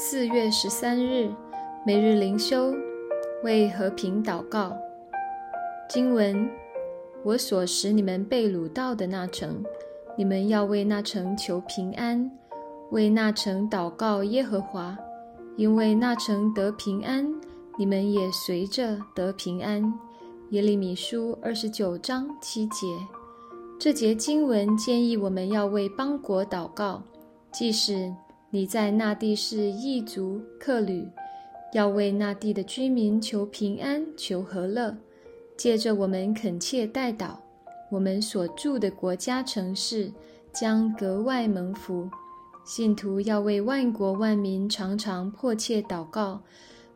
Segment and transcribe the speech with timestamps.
[0.00, 1.28] 四月十三日，
[1.84, 2.72] 每日灵修，
[3.42, 4.72] 为和平祷告。
[5.88, 6.48] 经文：
[7.24, 9.60] 我所使你们被掳到的那城，
[10.16, 12.30] 你们要为那城求平安，
[12.92, 14.96] 为那城祷告耶和华，
[15.56, 17.34] 因为那城得平安，
[17.76, 19.92] 你们也随着得平安。
[20.50, 22.86] 耶利米书二十九章七节。
[23.80, 27.02] 这节经文建议我们要为邦国祷告，
[27.50, 28.14] 即使
[28.50, 31.06] 你在那地是异族客旅，
[31.74, 34.96] 要为那地的居民求平安、求和乐。
[35.56, 37.36] 借着我们恳切代祷，
[37.90, 40.10] 我们所住的国家城市
[40.52, 42.08] 将格外蒙福。
[42.64, 46.40] 信徒要为万国万民常常迫切祷告，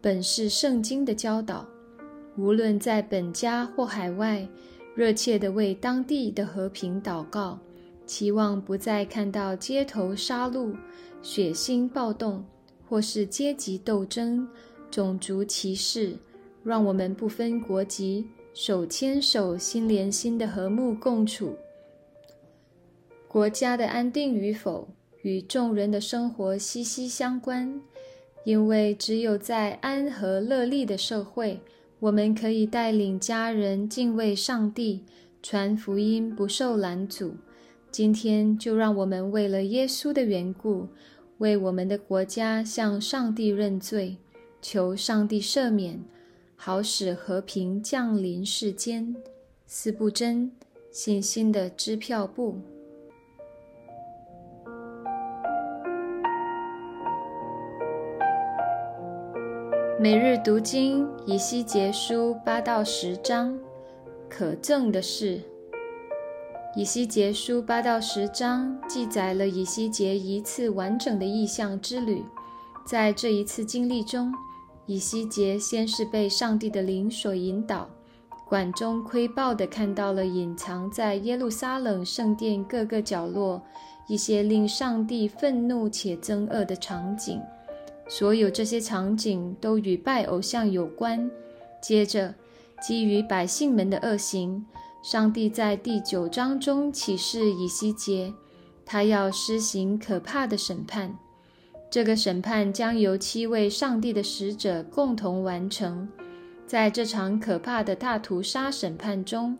[0.00, 1.66] 本是圣经的教导。
[2.36, 4.48] 无论在本家或海外。
[4.96, 7.58] 热切地为当地的和平祷告，
[8.06, 10.74] 期望不再看到街头杀戮、
[11.20, 12.44] 血腥暴动，
[12.88, 14.48] 或是阶级斗争、
[14.90, 16.16] 种族歧视。
[16.62, 21.56] 让我们不分国籍，手牵手、心连心的和睦共处。
[23.28, 24.88] 国家的安定与否，
[25.22, 27.80] 与众人的生活息息相关，
[28.44, 31.60] 因为只有在安和乐利的社会。
[32.00, 35.04] 我们可以带领家人敬畏上帝，
[35.42, 37.36] 传福音不受拦阻。
[37.96, 40.86] 今天就让我们为了耶稣的缘故，
[41.38, 44.18] 为我们的国家向上帝认罪，
[44.60, 45.98] 求上帝赦免，
[46.56, 49.16] 好使和平降临世间。
[49.66, 50.52] 四不真
[50.90, 52.56] 信心的支票部。
[59.98, 63.58] 每日读经以西结书八到十章，
[64.28, 65.40] 可证的是，
[66.76, 72.22] 以西结书八到十章记载了以西结一次完整的意象之旅。
[72.84, 74.30] 在这一次经历中，
[74.84, 77.88] 以西结先是被上帝的灵所引导，
[78.46, 83.62] 管中窥豹地看到了隐藏在耶路撒冷圣殿各个角落
[84.06, 87.40] 一些令上帝愤怒且憎恶的场景。
[88.06, 91.30] 所有这些场景都与拜偶像有关。
[91.80, 92.34] 接着，
[92.82, 94.66] 基于百姓们的恶行，
[95.08, 98.34] 上帝在第九章中启示以西结，
[98.84, 101.16] 他要施行可怕的审判。
[101.88, 106.08] 这个审判将由七位上帝的使者共同完成。
[106.66, 109.56] 在这场可怕的大屠杀审判中，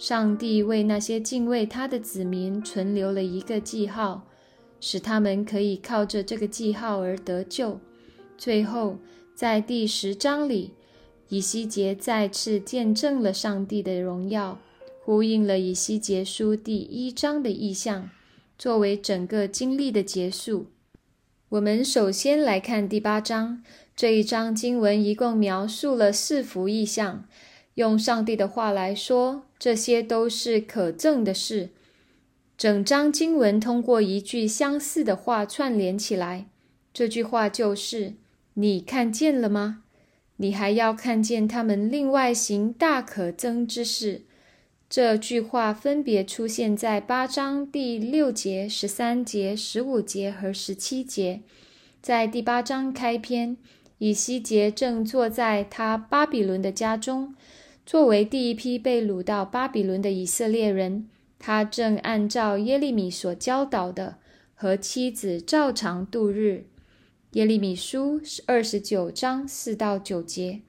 [0.00, 4.24] 上帝为那些敬畏他的子民存留了一个记号。
[4.80, 7.78] 使他们可以靠着这个记号而得救。
[8.36, 8.98] 最后，
[9.32, 10.74] 在第十章里，
[11.28, 14.58] 以西结再次见证了上帝的荣耀，
[15.04, 18.08] 呼应了以西结书第一章的意象，
[18.56, 20.66] 作为整个经历的结束。
[21.48, 23.64] 我们首先来看第八章，
[23.96, 27.24] 这一章经文一共描述了四幅意象。
[27.74, 31.70] 用上帝的话来说，这些都是可证的事。
[32.56, 36.46] 整章经文通过一句相似的话串联起来，
[36.94, 38.14] 这句话就是
[38.54, 39.82] ：“你看见了吗？
[40.36, 44.22] 你还要看见他们另外行大可憎之事。”
[44.92, 51.40] 这句话分别出现在八章第六节、十三节、十五节和十七节。
[52.02, 53.56] 在第八章开篇，
[53.96, 57.34] 以西结正坐在他巴比伦的家中，
[57.86, 61.08] 作为第一批被掳到巴比伦的以色列人。
[61.38, 64.18] 他正按照耶利米所教导的，
[64.52, 66.66] 和妻子照常度日。
[67.30, 70.60] 耶利米书二十九章四到九节。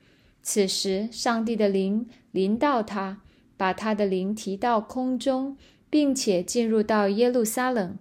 [0.42, 3.22] 此时，上帝的灵临到他，
[3.64, 5.56] 把他的灵提到空中，
[5.90, 7.98] 并且进入到耶路撒冷，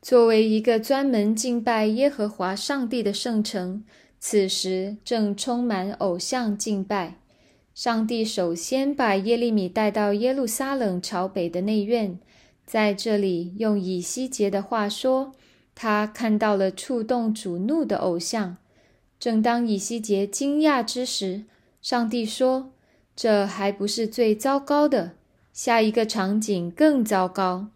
[0.00, 3.82] 作为一个专门敬拜耶和华上帝的圣城。
[4.20, 7.16] 此时正充满偶像敬拜。
[7.74, 12.20] 上帝首先把耶利米带到耶路撒冷朝北的内院，
[12.64, 15.32] 在这里用以西结的话说，
[15.74, 18.56] 他看到了触动主怒的偶像。
[19.18, 21.42] 正当以西结惊讶之时，
[21.80, 22.70] 上帝说
[23.14, 25.12] ：“这还不是最糟糕的，
[25.52, 27.68] 下一个场景更糟糕。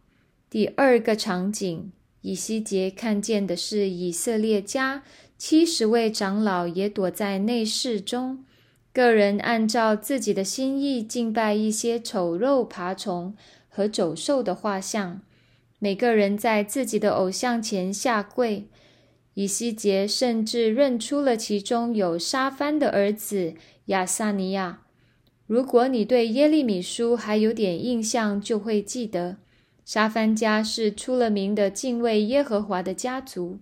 [0.49, 1.93] 第二个场景，
[2.23, 5.03] 以西结看见的是以色列家
[5.37, 8.45] 七十位长老也躲在内室中。”
[8.95, 13.37] 个人按照自己的心意敬拜一些丑肉爬虫
[13.69, 15.21] 和走兽的画像，
[15.79, 18.67] 每个人在自己的偶像前下跪。
[19.35, 23.53] 以西结甚至认出了其中有沙番的儿子
[23.87, 24.86] 亚萨尼亚。
[25.47, 29.37] 如果你对耶利米书还有点印象，就会记得
[29.85, 33.61] 沙番家是出了名的敬畏耶和华的家族。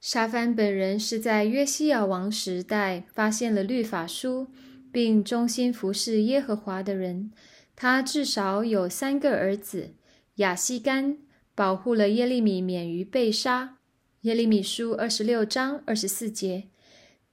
[0.00, 4.48] 沙番本人是在约西亚王时代发现了律法书，
[4.92, 7.32] 并忠心服侍耶和华的人。
[7.74, 9.94] 他至少有三个儿子：
[10.36, 11.18] 亚西干
[11.54, 13.78] 保护了耶利米免于被杀。
[14.22, 16.68] 耶利米书二十六章二十四节。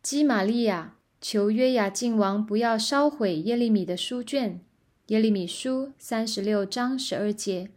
[0.02, 4.60] 基玛利亚求约雅敬王不要烧毁耶利米的书卷。
[5.08, 7.70] 耶利米书三十六章十二节。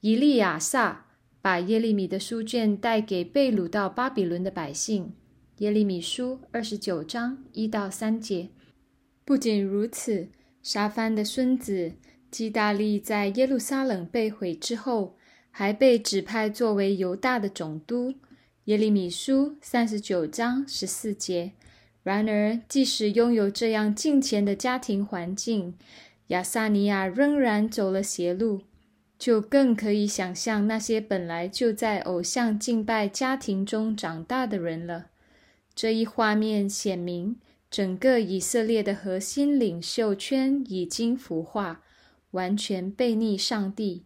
[0.00, 1.04] 以利亚撒。
[1.42, 5.14] 把耶利米的书卷带给被掳到巴比伦的百姓。
[5.58, 8.48] 耶利米书二十九章一到三节。
[9.24, 10.28] 不仅如此，
[10.60, 11.92] 沙番的孙子
[12.32, 15.16] 基大利在耶路撒冷被毁之后，
[15.52, 18.14] 还被指派作为犹大的总督。
[18.64, 21.52] 耶利米书三十九章十四节。
[22.08, 25.74] 然而，即使拥有这样近前的家庭环境，
[26.28, 28.62] 亚萨尼亚仍然走了邪路。
[29.18, 35.06] 就更可以想象那些本来就在偶像敬拜家庭中长大的人了。
[35.74, 37.36] 这一画面显明，
[37.70, 41.82] 整个以色列的核心领袖圈已经腐化，
[42.32, 44.04] 完全背逆上帝。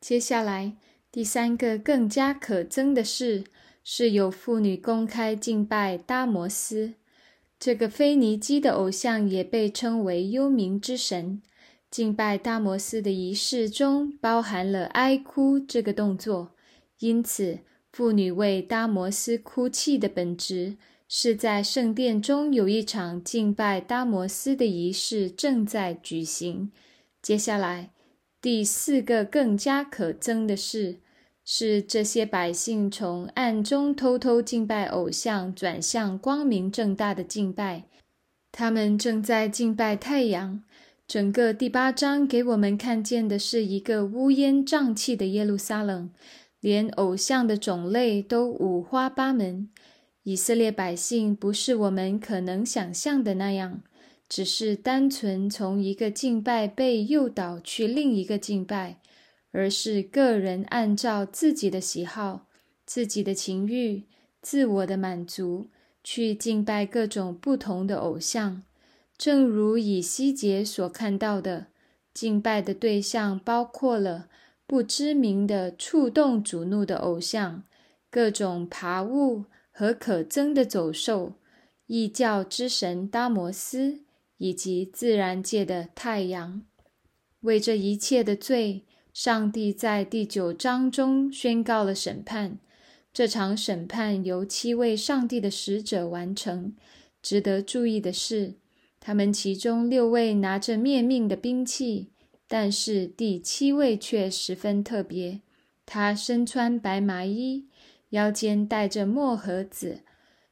[0.00, 0.76] 接下来，
[1.10, 3.42] 第三个更加可憎的事，
[3.82, 6.92] 是有妇女公开敬拜达摩斯，
[7.58, 11.42] 这个腓尼基的偶像，也被称为幽冥之神。
[11.90, 16.50] 敬拜大摩斯的仪式中包含了哀哭这个动作，
[16.98, 17.60] 因此
[17.92, 20.76] 妇女为大摩斯哭泣的本质
[21.08, 26.70] 是在圣殿中有一场敬拜大摩斯的仪式正在举行。
[27.22, 27.92] 接下来，
[28.42, 30.98] 第四个更加可憎的事
[31.48, 37.84] 是，这些百姓从暗中偷偷敬拜偶像转向光明正大的敬拜，
[38.50, 40.64] 他们正在敬拜太阳。
[41.06, 46.10] 整个第八章给我们看见的是一个乌烟瘴气的耶路撒冷，
[46.58, 49.68] 连偶像的种类都五花八门。
[50.24, 53.82] 以色列百姓不是我们可能想象的那样，
[54.28, 58.98] 只是单纯从一个敬拜被诱导去另一个敬拜，
[59.56, 62.46] 而是个人按照自己的喜好、
[62.84, 64.02] 自己的情欲、
[64.42, 65.68] 自我的满足
[66.04, 68.62] 去敬拜各种不同的偶像。
[69.16, 71.68] 正如以西结所看到的，
[72.12, 74.28] 敬拜的对象包括了
[74.66, 77.62] 不知名的触动主怒的偶像、
[78.10, 81.32] 各种爬物和可憎的走兽、
[81.86, 84.00] 异教之神达摩斯
[84.36, 86.60] 以及自然界的太阳。
[87.40, 88.82] 为这一切的罪，
[89.18, 92.58] 上帝在第九章中宣告了审判。
[93.14, 96.74] 这场审判由七位上帝的使者完成。
[97.22, 98.56] 值得注意的是。
[99.00, 102.10] 他们其中六位拿着灭命的兵器，
[102.46, 105.40] 但是第七位却十分特别。
[105.86, 107.64] 他身穿白麻衣，
[108.10, 110.00] 腰间带着墨盒子。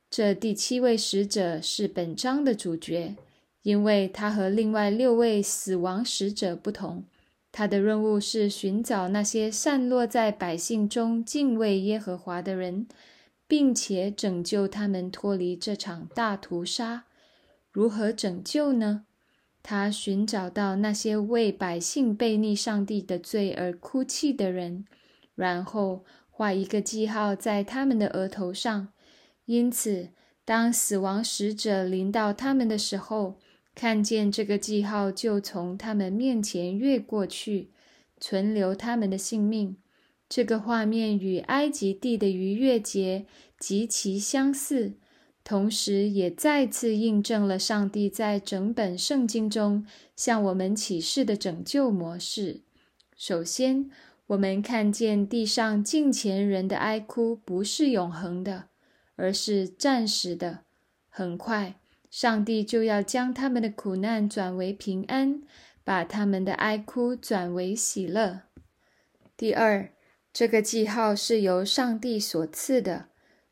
[0.09, 3.15] 这第七位使者是本章的主角，
[3.63, 7.05] 因为他和另外六位死亡使者不同。
[7.57, 12.89] 他的任务是寻找那些散落在百姓中敬畏耶和华的人，
[13.47, 17.05] 并且拯救他们脱离这场大屠杀。
[17.71, 19.05] 如何拯救呢？
[19.63, 24.85] 他寻找到那些为百姓背逆上帝的罪而哭泣的人，
[25.37, 28.89] 然后画一个记号在他们的额头上。
[29.45, 30.09] 因此，
[30.45, 33.39] 当死亡使者临到他们的时候，
[33.75, 37.71] 看见这个记号，就从他们面前越过去，
[38.21, 39.77] 存留他们的性命。
[40.29, 43.27] 这个画面与埃及地的逾越节
[43.59, 44.95] 极其相似。
[45.43, 52.63] 同时，也再次印证了上帝在整本圣经中向我们启示的拯救模式。
[53.15, 53.91] 首先，
[54.29, 58.71] 我们看见地上近前人的哀哭不是永恒的，
[59.17, 60.61] 而是暂时的。
[61.11, 61.79] 很快，
[62.17, 65.43] 上帝就要将他们的苦难转为平安，
[65.83, 68.43] 把他们的哀哭转为喜乐。
[69.37, 69.91] 第二，
[70.33, 73.07] 这个记号是由上帝所赐的。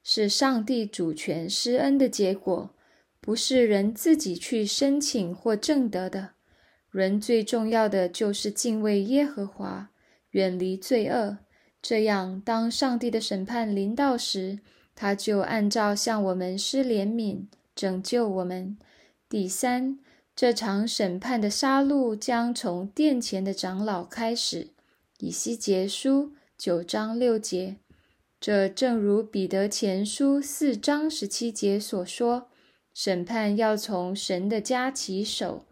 [0.05, 2.73] 是上帝主权施恩的结果，
[3.21, 6.35] 不是人自己去申请或挣得的。
[6.93, 9.91] 人最重要的就是敬畏耶和华，
[10.31, 11.39] 远离罪恶。
[11.83, 14.61] 这样，当上帝的审判临到时，
[14.95, 18.77] 他就按照向我们施怜悯，拯救我们。
[19.29, 19.99] 第三，
[20.37, 24.69] 这场审判的杀戮将从殿前的长老开始。
[25.21, 27.77] 以西结书九章六节。
[28.41, 32.49] 这正如彼得前书四章十七节所说，
[32.93, 35.65] 审判要从神的家起手。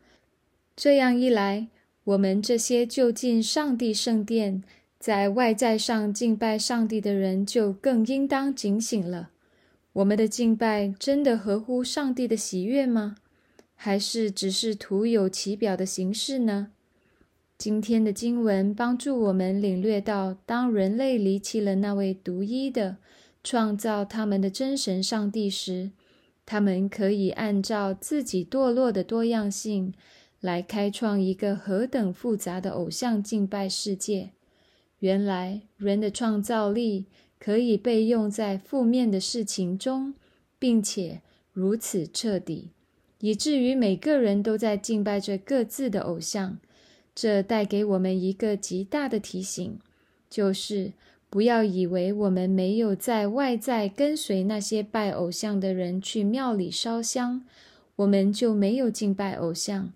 [0.76, 1.66] 这样一来，
[2.04, 4.62] 我们这些就近上帝圣殿，
[5.00, 9.30] 在外在上敬拜上帝的人，就更应当警醒了。
[9.94, 13.16] 我们的敬拜真的合乎上帝的喜悦吗？
[13.74, 16.72] 还是只是徒有其表的形式呢？
[17.58, 22.98] 今天的经文帮助我们领略到，当人类离弃了那位独一的
[23.42, 25.90] 创造他们的真神上帝时，
[26.46, 29.92] 他们可以按照自己堕落的多样性，
[30.40, 34.30] 来开创一个何等复杂的偶像敬拜世界。
[35.00, 37.06] 原来，人的创造力
[37.40, 40.14] 可以被用在负面的事情中，
[40.58, 42.68] 并且如此彻底。
[43.18, 46.58] 以至于每个人都在敬拜着各自的偶像，
[47.14, 49.78] 这带给我们一个极大的提醒，
[50.30, 50.92] 就是
[51.28, 57.44] 不要以为我们没有在外在跟随那些拜偶像的人去庙里烧香，
[57.96, 59.92] 我们就没有敬拜偶像，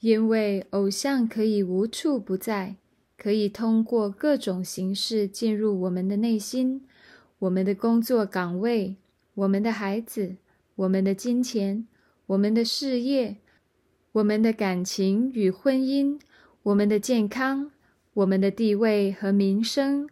[0.00, 2.74] 因为偶像可以无处不在，
[3.18, 6.86] 可以通过各种形式进入我们的内心、
[7.40, 8.96] 我们的工作岗位、
[9.34, 10.36] 我们的孩子、
[10.76, 11.86] 我们的金钱。
[12.28, 13.38] 我们的事业、
[14.12, 16.20] 我们的感情与婚姻、
[16.62, 17.70] 我们的健康、
[18.12, 20.06] 我们的地位和名声，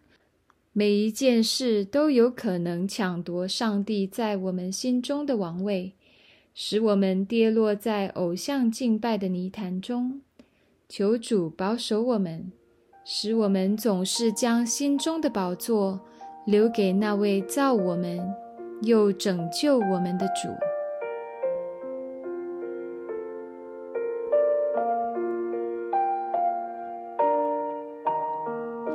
[0.73, 5.93] 每一件事都有可能抢夺上帝在我们心中的王位，
[6.55, 10.21] 使我们跌落在偶像敬拜的泥潭中。
[10.89, 12.51] 求主保守我们，
[13.09, 15.97] 使我们总是将心中的宝座
[16.43, 18.19] 留给那位造我们
[18.81, 20.49] 又拯救我们的主。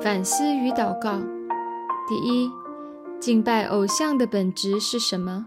[0.02, 1.18] 反思与祷告：
[2.06, 2.50] 第一，
[3.18, 5.46] 敬拜偶像的本质是什么？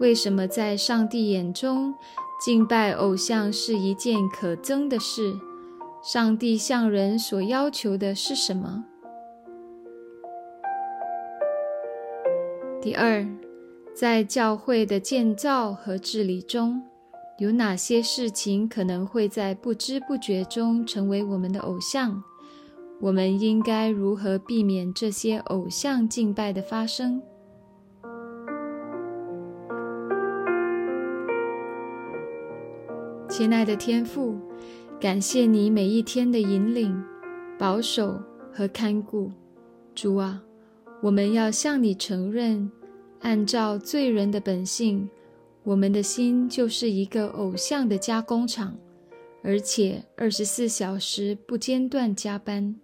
[0.00, 1.94] 为什么在上帝眼中，
[2.40, 5.38] 敬拜偶像是一件可憎的事？
[6.06, 8.84] 上帝向人所要求的是什么？
[12.80, 13.26] 第二，
[13.92, 16.80] 在教会的建造和治理中，
[17.38, 22.22] 有哪些事情可能会在不知不觉中成为我们的偶像？
[23.00, 27.20] 我们应该如何避免这些偶像敬拜的发生？
[33.28, 34.36] 亲爱的天父，
[34.98, 37.04] 感谢你每一天的引领、
[37.58, 38.18] 保守
[38.50, 39.30] 和看顾。
[39.94, 40.42] 主啊，
[41.02, 42.70] 我们要向你承认，
[43.20, 45.06] 按照罪人的本性，
[45.64, 48.74] 我们的心就是一个偶像的加工厂，
[49.42, 52.74] 而且二十四小时不间断加班。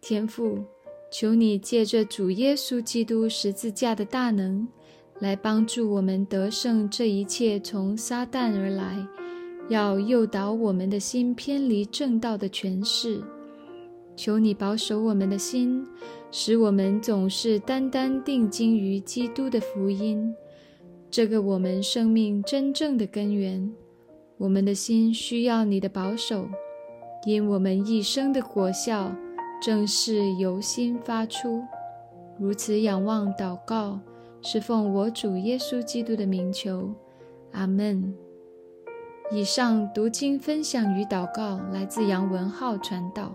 [0.00, 0.64] 天父，
[1.12, 4.66] 求你借着主耶稣基督十字架的大能，
[5.20, 9.06] 来帮助我们得胜这一切从撒旦而来，
[9.68, 13.22] 要诱导我们的心偏离正道的权势。
[14.16, 15.84] 求你保守我们的心，
[16.30, 20.32] 使我们总是单单定睛于基督的福音，
[21.10, 23.72] 这个我们生命真正的根源。
[24.36, 26.48] 我们的心需要你的保守，
[27.26, 29.14] 因我们一生的果效。
[29.62, 31.62] 正是由心发出，
[32.38, 33.98] 如此仰望祷告，
[34.42, 36.92] 是奉我主耶稣基督的名求，
[37.52, 38.14] 阿门。
[39.34, 43.32] 以上读经分享与祷告来自杨文浩传道。